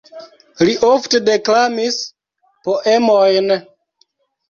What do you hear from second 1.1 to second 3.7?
deklamis poemojn.